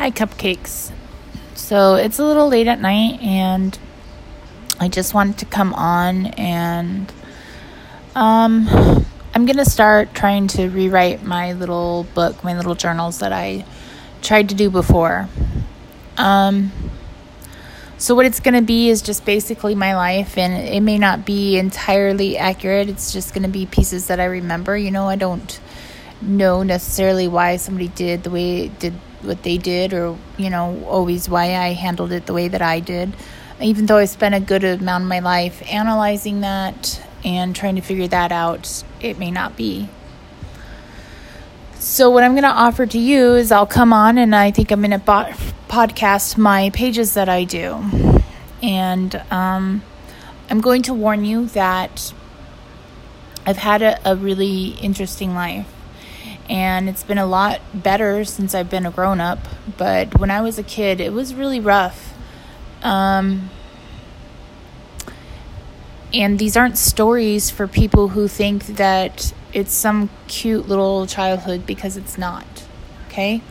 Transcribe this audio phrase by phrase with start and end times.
[0.00, 0.92] Hi, cupcakes.
[1.54, 3.78] So it's a little late at night, and
[4.80, 7.12] I just wanted to come on and
[8.14, 8.66] um,
[9.34, 13.66] I'm gonna start trying to rewrite my little book, my little journals that I
[14.22, 15.28] tried to do before.
[16.16, 16.72] Um,
[17.98, 21.58] so what it's gonna be is just basically my life, and it may not be
[21.58, 22.88] entirely accurate.
[22.88, 24.78] It's just gonna be pieces that I remember.
[24.78, 25.60] You know, I don't
[26.22, 31.28] know necessarily why somebody did the way did what they did or you know always
[31.28, 33.14] why I handled it the way that I did.
[33.60, 37.82] Even though I spent a good amount of my life analyzing that and trying to
[37.82, 39.88] figure that out it may not be.
[41.78, 44.70] So what I'm going to offer to you is I'll come on and I think
[44.70, 45.32] I'm going to bo-
[45.68, 48.22] podcast my pages that I do.
[48.62, 49.82] And um,
[50.50, 52.12] I'm going to warn you that
[53.46, 55.66] I've had a, a really interesting life
[56.50, 59.38] and it's been a lot better since I've been a grown up.
[59.78, 62.12] But when I was a kid, it was really rough.
[62.82, 63.50] Um,
[66.12, 71.96] and these aren't stories for people who think that it's some cute little childhood because
[71.96, 72.66] it's not.
[73.06, 73.42] Okay?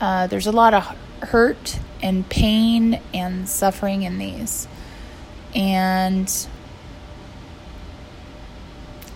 [0.00, 0.96] Uh, there's a lot of
[1.28, 4.66] hurt and pain and suffering in these.
[5.54, 6.48] And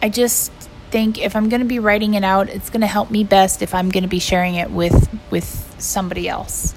[0.03, 0.53] I just
[0.93, 3.63] think if I'm going to be writing it out, it's going to help me best
[3.63, 6.75] if I'm going to be sharing it with with somebody else.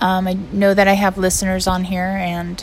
[0.00, 2.62] Um, I know that I have listeners on here, and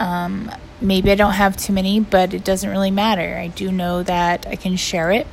[0.00, 3.36] um, maybe I don't have too many, but it doesn't really matter.
[3.36, 5.26] I do know that I can share it,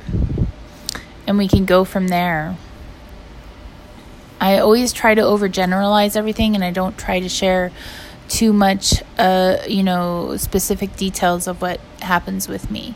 [1.26, 2.56] and we can go from there.
[4.40, 7.72] I always try to overgeneralize everything, and I don't try to share
[8.28, 12.94] too much, uh, you know, specific details of what happens with me.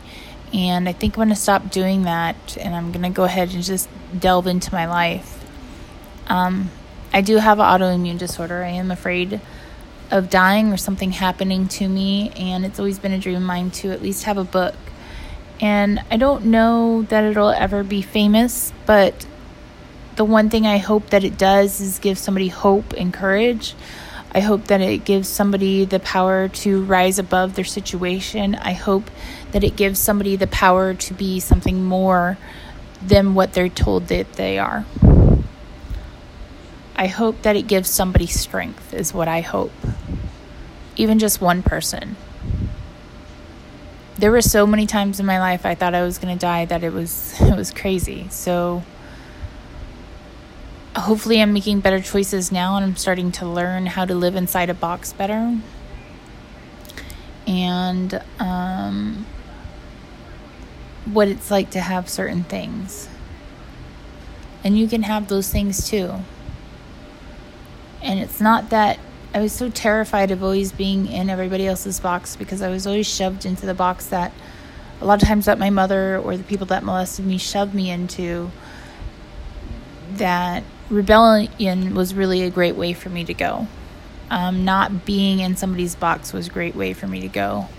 [0.53, 3.53] And I think I'm going to stop doing that and I'm going to go ahead
[3.53, 5.45] and just delve into my life.
[6.27, 6.71] Um,
[7.13, 8.63] I do have an autoimmune disorder.
[8.63, 9.41] I am afraid
[10.11, 13.71] of dying or something happening to me, and it's always been a dream of mine
[13.71, 14.75] to at least have a book.
[15.59, 19.25] And I don't know that it'll ever be famous, but
[20.15, 23.75] the one thing I hope that it does is give somebody hope and courage.
[24.31, 28.55] I hope that it gives somebody the power to rise above their situation.
[28.55, 29.09] I hope
[29.51, 32.37] that it gives somebody the power to be something more
[33.01, 34.85] than what they're told that they are.
[36.95, 39.71] I hope that it gives somebody strength, is what I hope.
[40.95, 42.15] Even just one person.
[44.17, 46.65] There were so many times in my life I thought I was going to die
[46.65, 48.27] that it was it was crazy.
[48.29, 48.83] So
[51.07, 54.69] hopefully I'm making better choices now and I'm starting to learn how to live inside
[54.69, 55.57] a box better.
[57.47, 59.25] And um,
[61.05, 63.07] what it's like to have certain things.
[64.65, 66.15] And you can have those things too.
[68.01, 68.99] And it's not that
[69.33, 73.07] I was so terrified of always being in everybody else's box because I was always
[73.07, 74.33] shoved into the box that
[74.99, 77.89] a lot of times that my mother or the people that molested me shoved me
[77.89, 78.51] into
[80.17, 83.67] that rebellion was really a great way for me to go.
[84.29, 87.69] Um, not being in somebody's box was a great way for me to go.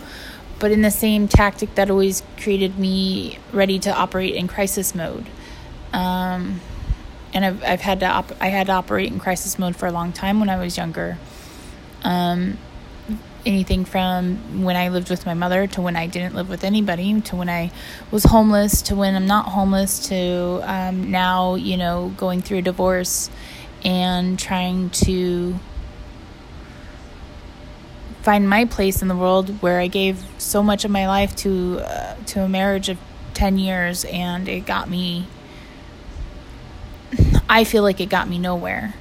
[0.59, 5.27] But in the same tactic that always created me ready to operate in crisis mode.
[5.93, 6.61] Um,
[7.33, 9.93] and I've, I've had to op- I had to operate in crisis mode for a
[9.93, 11.19] long time when I was younger.
[12.03, 12.59] Um,
[13.47, 17.21] anything from when I lived with my mother to when I didn't live with anybody
[17.23, 17.71] to when I
[18.11, 22.63] was homeless to when I'm not homeless to um, now, you know, going through a
[22.63, 23.31] divorce
[23.85, 25.59] and trying to
[28.23, 31.81] find my place in the world where I gave so much of my life to
[31.81, 32.99] uh, to a marriage of
[33.35, 35.29] 10 years and it got me
[37.49, 38.95] I feel like it got me nowhere.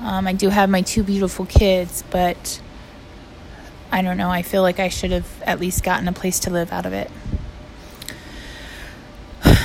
[0.00, 2.60] Um, I do have my two beautiful kids, but
[3.92, 4.30] I don't know.
[4.30, 6.94] I feel like I should have at least gotten a place to live out of
[6.94, 7.10] it.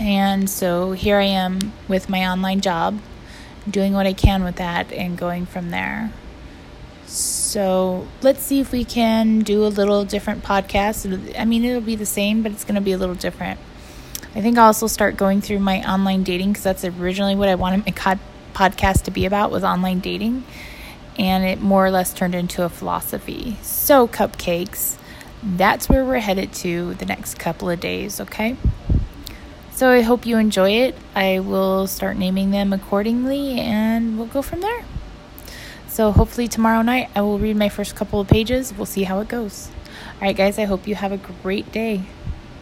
[0.00, 3.00] And so here I am with my online job,
[3.68, 6.12] doing what I can with that and going from there.
[7.06, 11.38] So let's see if we can do a little different podcast.
[11.38, 13.58] I mean, it'll be the same, but it's going to be a little different.
[14.34, 17.54] I think I'll also start going through my online dating because that's originally what I
[17.54, 18.18] wanted my
[18.52, 20.44] podcast to be about was online dating
[21.18, 23.56] and it more or less turned into a philosophy.
[23.62, 24.96] So, cupcakes,
[25.42, 28.56] that's where we're headed to the next couple of days, okay?
[29.72, 30.96] So, I hope you enjoy it.
[31.14, 34.84] I will start naming them accordingly and we'll go from there.
[35.88, 38.74] So, hopefully, tomorrow night I will read my first couple of pages.
[38.76, 39.70] We'll see how it goes.
[40.14, 42.02] All right, guys, I hope you have a great day.